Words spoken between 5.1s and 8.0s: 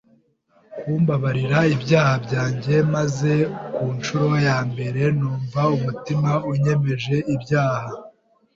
numva umutima unyemeje ibyaha